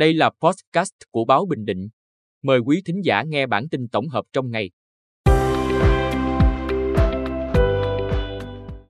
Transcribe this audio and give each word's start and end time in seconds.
Đây 0.00 0.14
là 0.14 0.30
podcast 0.42 0.92
của 1.10 1.24
báo 1.24 1.46
Bình 1.46 1.64
Định. 1.64 1.88
Mời 2.42 2.58
quý 2.58 2.82
thính 2.86 3.00
giả 3.04 3.22
nghe 3.22 3.46
bản 3.46 3.68
tin 3.68 3.88
tổng 3.88 4.08
hợp 4.08 4.24
trong 4.32 4.50
ngày. 4.50 4.70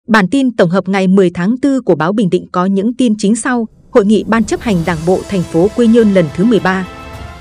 Bản 0.08 0.25
tin 0.30 0.57
tổng 0.57 0.70
hợp 0.70 0.88
ngày 0.88 1.08
10 1.08 1.30
tháng 1.34 1.54
4 1.62 1.82
của 1.84 1.94
báo 1.94 2.12
Bình 2.12 2.30
Định 2.30 2.46
có 2.52 2.66
những 2.66 2.96
tin 2.96 3.14
chính 3.18 3.36
sau. 3.36 3.68
Hội 3.90 4.07
nghị 4.07 4.25
Ban 4.29 4.44
chấp 4.44 4.61
hành 4.61 4.76
Đảng 4.86 4.98
bộ 5.07 5.20
thành 5.29 5.43
phố 5.43 5.68
Quy 5.76 5.86
Nhơn 5.86 6.14
lần 6.14 6.26
thứ 6.34 6.44
13. 6.44 6.88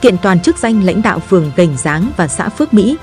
Kiện 0.01 0.15
toàn 0.21 0.41
chức 0.41 0.57
danh 0.57 0.83
lãnh 0.83 1.01
đạo 1.01 1.19
phường 1.19 1.51
Gành 1.55 1.77
Giáng 1.77 2.11
và 2.17 2.27
xã 2.27 2.49
Phước 2.49 2.73
Mỹ. 2.73 2.97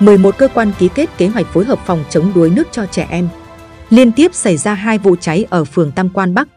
11 0.00 0.38
cơ 0.38 0.48
quan 0.54 0.72
ký 0.78 0.88
kết 0.94 1.18
kế 1.18 1.28
hoạch 1.28 1.46
phối 1.46 1.64
hợp 1.64 1.78
phòng 1.86 2.04
chống 2.10 2.32
đuối 2.34 2.50
nước 2.50 2.68
cho 2.72 2.86
trẻ 2.86 3.06
em. 3.10 3.28
Liên 3.90 4.12
tiếp 4.12 4.34
xảy 4.34 4.56
ra 4.56 4.74
hai 4.74 4.98
vụ 4.98 5.16
cháy 5.16 5.46
ở 5.50 5.64
phường 5.64 5.92
Tam 5.92 6.08
Quan 6.08 6.34
Bắc. 6.34 6.48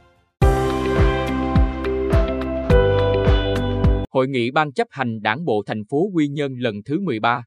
Hội 4.15 4.27
nghị 4.27 4.51
Ban 4.51 4.71
chấp 4.71 4.87
hành 4.91 5.21
Đảng 5.21 5.45
bộ 5.45 5.63
thành 5.65 5.85
phố 5.85 6.09
Quy 6.13 6.27
Nhơn 6.27 6.59
lần 6.59 6.83
thứ 6.83 6.99
13. 6.99 7.43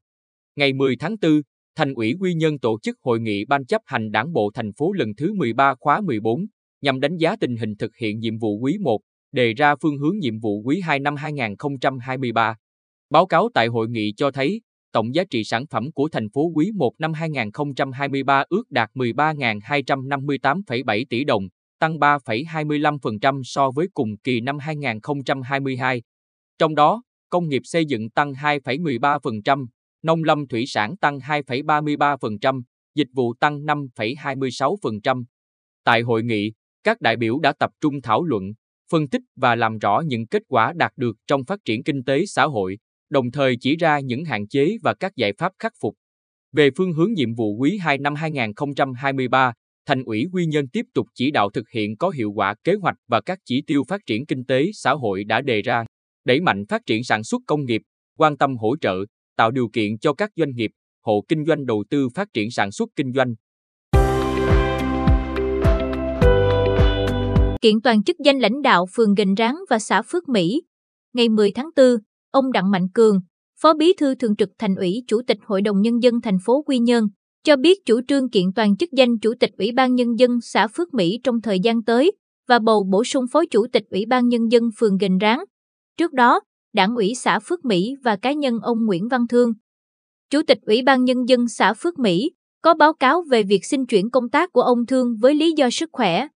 Ngày 0.56 0.72
10 0.72 0.96
tháng 0.96 1.16
4, 1.22 1.40
Thành 1.76 1.94
ủy 1.94 2.14
Quy 2.20 2.34
Nhơn 2.34 2.58
tổ 2.58 2.78
chức 2.82 2.96
hội 3.02 3.20
nghị 3.20 3.44
Ban 3.44 3.66
chấp 3.66 3.82
hành 3.86 4.10
Đảng 4.10 4.32
bộ 4.32 4.50
thành 4.54 4.72
phố 4.72 4.92
lần 4.92 5.14
thứ 5.16 5.34
13 5.34 5.74
khóa 5.80 6.00
14 6.00 6.46
nhằm 6.82 7.00
đánh 7.00 7.16
giá 7.16 7.36
tình 7.40 7.56
hình 7.56 7.76
thực 7.76 7.96
hiện 7.96 8.18
nhiệm 8.18 8.38
vụ 8.38 8.58
quý 8.58 8.78
1, 8.80 9.00
đề 9.32 9.54
ra 9.54 9.74
phương 9.82 9.98
hướng 9.98 10.18
nhiệm 10.18 10.40
vụ 10.40 10.62
quý 10.64 10.80
2 10.80 10.98
năm 10.98 11.16
2023. 11.16 12.56
Báo 13.10 13.26
cáo 13.26 13.48
tại 13.54 13.66
hội 13.66 13.88
nghị 13.88 14.12
cho 14.16 14.30
thấy, 14.30 14.60
tổng 14.92 15.14
giá 15.14 15.24
trị 15.30 15.44
sản 15.44 15.66
phẩm 15.66 15.92
của 15.92 16.08
thành 16.12 16.30
phố 16.30 16.50
quý 16.54 16.70
1 16.74 16.92
năm 16.98 17.12
2023 17.12 18.44
ước 18.48 18.70
đạt 18.70 18.90
13.258,7 18.94 21.04
tỷ 21.10 21.24
đồng, 21.24 21.48
tăng 21.78 21.98
3,25% 21.98 23.42
so 23.44 23.70
với 23.70 23.86
cùng 23.94 24.16
kỳ 24.16 24.40
năm 24.40 24.58
2022. 24.58 26.02
Trong 26.58 26.74
đó, 26.74 27.02
công 27.30 27.48
nghiệp 27.48 27.62
xây 27.64 27.84
dựng 27.84 28.10
tăng 28.10 28.32
2,13%, 28.32 29.66
nông 30.02 30.24
lâm 30.24 30.46
thủy 30.46 30.64
sản 30.66 30.96
tăng 30.96 31.18
2,33%, 31.18 32.62
dịch 32.94 33.08
vụ 33.14 33.34
tăng 33.34 33.60
5,26%. 33.60 35.24
Tại 35.84 36.00
hội 36.00 36.22
nghị, 36.22 36.52
các 36.84 37.00
đại 37.00 37.16
biểu 37.16 37.38
đã 37.38 37.52
tập 37.58 37.70
trung 37.80 38.00
thảo 38.02 38.24
luận, 38.24 38.52
phân 38.90 39.08
tích 39.08 39.22
và 39.36 39.54
làm 39.54 39.78
rõ 39.78 40.02
những 40.06 40.26
kết 40.26 40.42
quả 40.48 40.72
đạt 40.76 40.92
được 40.96 41.16
trong 41.26 41.44
phát 41.44 41.58
triển 41.64 41.82
kinh 41.82 42.04
tế 42.04 42.26
xã 42.26 42.44
hội, 42.44 42.78
đồng 43.10 43.30
thời 43.30 43.56
chỉ 43.60 43.76
ra 43.76 44.00
những 44.00 44.24
hạn 44.24 44.48
chế 44.48 44.76
và 44.82 44.94
các 45.00 45.16
giải 45.16 45.32
pháp 45.38 45.52
khắc 45.58 45.72
phục. 45.80 45.94
Về 46.52 46.70
phương 46.76 46.92
hướng 46.92 47.12
nhiệm 47.12 47.34
vụ 47.34 47.56
quý 47.56 47.78
2 47.78 47.98
năm 47.98 48.14
2023, 48.14 49.52
Thành 49.86 50.02
ủy 50.02 50.26
Quy 50.32 50.46
Nhơn 50.46 50.68
tiếp 50.68 50.86
tục 50.94 51.06
chỉ 51.14 51.30
đạo 51.30 51.50
thực 51.50 51.70
hiện 51.70 51.96
có 51.96 52.10
hiệu 52.10 52.32
quả 52.34 52.54
kế 52.64 52.74
hoạch 52.74 52.96
và 53.08 53.20
các 53.20 53.38
chỉ 53.44 53.62
tiêu 53.66 53.82
phát 53.88 54.00
triển 54.06 54.26
kinh 54.26 54.44
tế 54.44 54.70
xã 54.72 54.92
hội 54.92 55.24
đã 55.24 55.40
đề 55.40 55.62
ra, 55.62 55.84
đẩy 56.28 56.40
mạnh 56.40 56.64
phát 56.68 56.86
triển 56.86 57.04
sản 57.04 57.24
xuất 57.24 57.42
công 57.46 57.64
nghiệp, 57.64 57.82
quan 58.18 58.36
tâm 58.36 58.56
hỗ 58.56 58.76
trợ, 58.80 58.96
tạo 59.36 59.50
điều 59.50 59.68
kiện 59.72 59.98
cho 59.98 60.12
các 60.12 60.30
doanh 60.36 60.50
nghiệp, 60.54 60.70
hộ 61.04 61.24
kinh 61.28 61.44
doanh 61.44 61.66
đầu 61.66 61.84
tư 61.90 62.08
phát 62.14 62.28
triển 62.34 62.50
sản 62.50 62.72
xuất 62.72 62.88
kinh 62.96 63.12
doanh. 63.12 63.34
Kiện 67.60 67.80
toàn 67.84 68.02
chức 68.02 68.16
danh 68.24 68.38
lãnh 68.38 68.62
đạo 68.62 68.86
phường 68.94 69.14
Gành 69.14 69.34
Ráng 69.34 69.56
và 69.70 69.78
xã 69.78 70.02
Phước 70.02 70.28
Mỹ. 70.28 70.62
Ngày 71.14 71.28
10 71.28 71.50
tháng 71.50 71.70
4, 71.76 71.86
ông 72.30 72.52
Đặng 72.52 72.70
Mạnh 72.70 72.88
Cường, 72.94 73.20
Phó 73.60 73.74
Bí 73.74 73.92
thư 73.98 74.14
Thường 74.14 74.36
trực 74.36 74.48
Thành 74.58 74.74
ủy 74.74 75.04
Chủ 75.06 75.22
tịch 75.26 75.38
Hội 75.44 75.62
đồng 75.62 75.80
Nhân 75.80 76.02
dân 76.02 76.20
thành 76.20 76.38
phố 76.44 76.62
Quy 76.62 76.78
Nhơn, 76.78 77.04
cho 77.44 77.56
biết 77.56 77.78
chủ 77.86 78.00
trương 78.08 78.30
kiện 78.30 78.44
toàn 78.54 78.76
chức 78.76 78.92
danh 78.92 79.18
Chủ 79.18 79.34
tịch 79.40 79.50
Ủy 79.58 79.72
ban 79.72 79.94
Nhân 79.94 80.08
dân 80.18 80.30
xã 80.42 80.66
Phước 80.66 80.94
Mỹ 80.94 81.20
trong 81.24 81.40
thời 81.40 81.60
gian 81.60 81.82
tới 81.82 82.12
và 82.48 82.58
bầu 82.58 82.84
bổ 82.92 83.04
sung 83.04 83.24
Phó 83.32 83.42
Chủ 83.50 83.66
tịch 83.72 83.84
Ủy 83.90 84.06
ban 84.06 84.28
Nhân 84.28 84.52
dân 84.52 84.62
phường 84.78 84.96
Gành 84.96 85.18
Ráng. 85.18 85.44
Trước 85.98 86.12
đó, 86.12 86.40
Đảng 86.74 86.94
ủy 86.94 87.12
xã 87.14 87.38
Phước 87.38 87.64
Mỹ 87.64 87.94
và 88.04 88.16
cá 88.16 88.32
nhân 88.32 88.58
ông 88.62 88.86
Nguyễn 88.86 89.08
Văn 89.08 89.26
Thương, 89.28 89.52
Chủ 90.30 90.42
tịch 90.46 90.58
Ủy 90.62 90.82
ban 90.82 91.04
Nhân 91.04 91.28
dân 91.28 91.48
xã 91.48 91.74
Phước 91.74 91.98
Mỹ, 91.98 92.30
có 92.62 92.74
báo 92.74 92.92
cáo 92.92 93.22
về 93.22 93.42
việc 93.42 93.64
xin 93.64 93.86
chuyển 93.86 94.10
công 94.10 94.28
tác 94.28 94.52
của 94.52 94.60
ông 94.60 94.86
Thương 94.86 95.16
với 95.20 95.34
lý 95.34 95.52
do 95.56 95.70
sức 95.70 95.88
khỏe. 95.92 96.28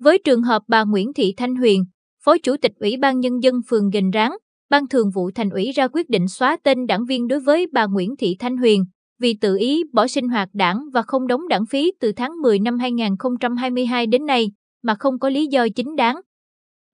Với 0.00 0.18
trường 0.24 0.42
hợp 0.42 0.62
bà 0.68 0.84
Nguyễn 0.84 1.12
Thị 1.12 1.34
Thanh 1.36 1.56
Huyền, 1.56 1.84
Phó 2.24 2.36
Chủ 2.42 2.56
tịch 2.56 2.72
Ủy 2.80 2.96
ban 2.96 3.20
Nhân 3.20 3.42
dân 3.42 3.54
phường 3.68 3.90
Gành 3.90 4.10
Ráng, 4.10 4.36
Ban 4.70 4.88
Thường 4.88 5.10
vụ 5.14 5.30
Thành 5.34 5.50
ủy 5.50 5.72
ra 5.72 5.88
quyết 5.88 6.10
định 6.10 6.28
xóa 6.28 6.56
tên 6.62 6.86
đảng 6.86 7.04
viên 7.04 7.28
đối 7.28 7.40
với 7.40 7.66
bà 7.72 7.86
Nguyễn 7.86 8.16
Thị 8.16 8.36
Thanh 8.38 8.56
Huyền 8.56 8.84
vì 9.20 9.34
tự 9.40 9.56
ý 9.56 9.82
bỏ 9.92 10.06
sinh 10.06 10.28
hoạt 10.28 10.48
đảng 10.52 10.78
và 10.92 11.02
không 11.02 11.26
đóng 11.26 11.48
đảng 11.48 11.66
phí 11.66 11.92
từ 12.00 12.12
tháng 12.12 12.42
10 12.42 12.58
năm 12.58 12.78
2022 12.78 14.06
đến 14.06 14.26
nay 14.26 14.52
mà 14.82 14.94
không 14.94 15.18
có 15.18 15.28
lý 15.28 15.46
do 15.46 15.66
chính 15.76 15.96
đáng. 15.96 16.16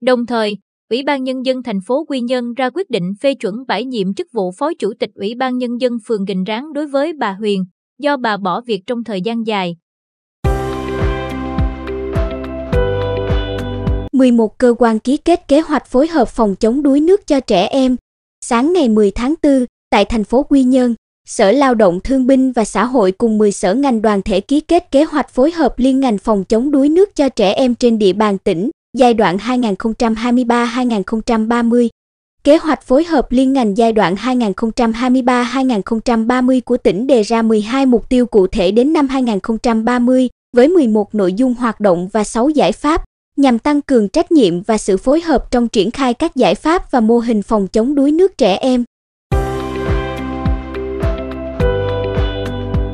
Đồng 0.00 0.26
thời, 0.26 0.56
Ủy 0.91 1.03
ban 1.03 1.25
Nhân 1.25 1.47
dân 1.47 1.62
thành 1.62 1.81
phố 1.81 2.04
Quy 2.09 2.21
Nhơn 2.21 2.54
ra 2.54 2.71
quyết 2.71 2.91
định 2.91 3.12
phê 3.21 3.34
chuẩn 3.34 3.54
bãi 3.69 3.84
nhiệm 3.84 4.15
chức 4.15 4.26
vụ 4.32 4.53
Phó 4.59 4.71
Chủ 4.78 4.93
tịch 5.00 5.10
Ủy 5.15 5.34
ban 5.34 5.59
Nhân 5.59 5.71
dân 5.81 5.93
phường 6.06 6.25
Gành 6.25 6.44
Ráng 6.44 6.72
đối 6.72 6.87
với 6.87 7.12
bà 7.12 7.32
Huyền, 7.32 7.65
do 7.99 8.16
bà 8.16 8.37
bỏ 8.37 8.60
việc 8.60 8.81
trong 8.87 9.04
thời 9.04 9.21
gian 9.21 9.47
dài. 9.47 9.76
11 14.12 14.59
cơ 14.59 14.75
quan 14.78 14.99
ký 14.99 15.16
kết 15.16 15.49
kế 15.49 15.60
hoạch 15.60 15.87
phối 15.87 16.09
hợp 16.09 16.28
phòng 16.28 16.54
chống 16.56 16.82
đuối 16.82 17.00
nước 17.00 17.26
cho 17.26 17.41
trẻ 17.41 17.66
em. 17.66 17.97
Sáng 18.44 18.72
ngày 18.72 18.88
10 18.88 19.10
tháng 19.10 19.34
4, 19.43 19.65
tại 19.91 20.05
thành 20.05 20.25
phố 20.25 20.43
Quy 20.43 20.62
Nhơn, 20.62 20.94
Sở 21.26 21.53
Lao 21.53 21.75
động 21.75 22.00
Thương 22.05 22.26
binh 22.26 22.53
và 22.53 22.65
Xã 22.65 22.84
hội 22.84 23.12
cùng 23.12 23.38
10 23.38 23.53
sở 23.53 23.75
ngành 23.75 24.03
đoàn 24.03 24.22
thể 24.22 24.41
ký 24.41 24.60
kết 24.60 24.91
kế 24.91 25.05
hoạch 25.05 25.31
phối 25.31 25.50
hợp 25.50 25.78
liên 25.78 26.00
ngành 26.00 26.19
phòng 26.19 26.44
chống 26.44 26.70
đuối 26.70 26.88
nước 26.88 27.16
cho 27.16 27.28
trẻ 27.28 27.53
em 27.53 27.75
trên 27.75 27.99
địa 27.99 28.12
bàn 28.12 28.38
tỉnh 28.38 28.70
giai 28.97 29.15
đoạn 29.15 29.37
2023-2030. 29.37 31.88
Kế 32.44 32.56
hoạch 32.56 32.82
phối 32.82 33.04
hợp 33.04 33.32
liên 33.32 33.53
ngành 33.53 33.76
giai 33.76 33.93
đoạn 33.93 34.15
2023-2030 34.15 36.60
của 36.60 36.76
tỉnh 36.76 37.06
đề 37.06 37.22
ra 37.22 37.43
12 37.43 37.87
mục 37.87 38.09
tiêu 38.09 38.26
cụ 38.26 38.47
thể 38.47 38.71
đến 38.71 38.93
năm 38.93 39.09
2030 39.09 40.28
với 40.56 40.69
11 40.69 41.15
nội 41.15 41.32
dung 41.32 41.54
hoạt 41.54 41.81
động 41.81 42.09
và 42.12 42.25
6 42.25 42.49
giải 42.49 42.72
pháp 42.72 43.04
nhằm 43.37 43.59
tăng 43.59 43.82
cường 43.82 44.09
trách 44.09 44.32
nhiệm 44.32 44.62
và 44.62 44.78
sự 44.78 44.97
phối 44.97 45.20
hợp 45.20 45.50
trong 45.50 45.69
triển 45.69 45.91
khai 45.91 46.15
các 46.15 46.37
giải 46.37 46.55
pháp 46.55 46.91
và 46.91 47.00
mô 47.00 47.19
hình 47.19 47.43
phòng 47.43 47.69
chống 47.69 47.94
đuối 47.94 48.12
nước 48.12 48.38
trẻ 48.38 48.56
em. 48.56 48.84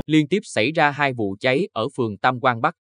Liên 0.07 0.29
tiếp 0.29 0.41
xảy 0.43 0.73
ra 0.73 0.91
hai 0.91 1.13
vụ 1.13 1.37
cháy 1.41 1.69
ở 1.73 1.89
phường 1.97 2.17
Tam 2.17 2.41
Quan 2.41 2.61
Bắc. 2.61 2.75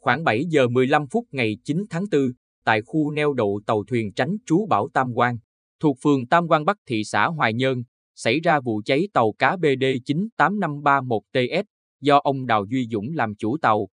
Khoảng 0.00 0.24
7 0.24 0.44
giờ 0.48 0.68
15 0.68 1.06
phút 1.10 1.24
ngày 1.32 1.56
9 1.64 1.84
tháng 1.90 2.04
4, 2.12 2.20
tại 2.68 2.82
khu 2.86 3.10
neo 3.10 3.32
đậu 3.32 3.60
tàu 3.66 3.84
thuyền 3.84 4.12
tránh 4.12 4.36
trú 4.46 4.66
bão 4.66 4.88
Tam 4.94 5.12
Quan, 5.14 5.36
thuộc 5.80 5.96
phường 6.02 6.26
Tam 6.26 6.48
Quan 6.48 6.64
Bắc 6.64 6.76
thị 6.86 7.04
xã 7.04 7.26
Hoài 7.26 7.54
Nhơn, 7.54 7.82
xảy 8.14 8.40
ra 8.40 8.60
vụ 8.60 8.82
cháy 8.84 9.08
tàu 9.12 9.32
cá 9.38 9.56
BD 9.56 9.84
98531TS 10.38 11.64
do 12.00 12.18
ông 12.18 12.46
Đào 12.46 12.64
Duy 12.70 12.86
Dũng 12.90 13.12
làm 13.14 13.34
chủ 13.34 13.56
tàu. 13.62 13.88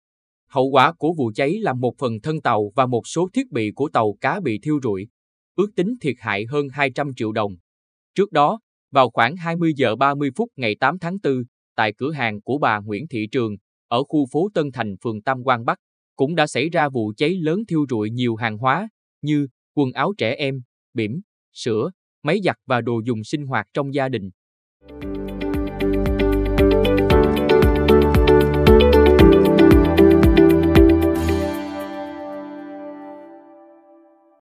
Hậu 0.50 0.70
quả 0.70 0.94
của 0.94 1.14
vụ 1.18 1.32
cháy 1.36 1.54
là 1.60 1.74
một 1.74 1.94
phần 1.98 2.22
thân 2.24 2.42
tàu 2.42 2.72
và 2.76 2.86
một 2.86 3.08
số 3.08 3.30
thiết 3.34 3.52
bị 3.52 3.72
của 3.76 3.90
tàu 3.94 4.14
cá 4.22 4.40
bị 4.40 4.60
thiêu 4.64 4.80
rụi, 4.84 5.08
ước 5.56 5.68
tính 5.76 5.96
thiệt 6.02 6.16
hại 6.20 6.46
hơn 6.46 6.68
200 6.70 7.12
triệu 7.16 7.32
đồng. 7.32 7.52
Trước 8.16 8.32
đó, 8.32 8.60
vào 8.92 9.10
khoảng 9.10 9.36
20 9.36 9.74
giờ 9.76 9.96
30 9.96 10.30
phút 10.36 10.50
ngày 10.56 10.76
8 10.80 11.00
tháng 11.00 11.18
4, 11.24 11.34
tại 11.76 11.94
cửa 11.98 12.12
hàng 12.12 12.42
của 12.42 12.58
bà 12.58 12.80
Nguyễn 12.80 13.08
Thị 13.08 13.28
Trường, 13.32 13.56
ở 13.88 14.04
khu 14.04 14.26
phố 14.32 14.50
Tân 14.54 14.72
Thành 14.72 14.96
phường 15.04 15.22
Tam 15.22 15.44
Quan 15.44 15.66
Bắc, 15.66 15.80
cũng 16.16 16.36
đã 16.36 16.48
xảy 16.48 16.70
ra 16.70 16.90
vụ 16.90 17.14
cháy 17.18 17.36
lớn 17.42 17.60
thiêu 17.68 17.86
rụi 17.90 18.10
nhiều 18.10 18.36
hàng 18.36 18.58
hóa 18.58 18.90
như 19.22 19.48
quần 19.76 19.92
áo 19.92 20.14
trẻ 20.18 20.36
em, 20.36 20.62
bỉm, 20.94 21.22
sữa, 21.54 21.92
máy 22.24 22.40
giặt 22.44 22.56
và 22.66 22.82
đồ 22.82 23.02
dùng 23.06 23.24
sinh 23.24 23.46
hoạt 23.46 23.68
trong 23.74 23.94
gia 23.94 24.10
đình. 24.10 24.30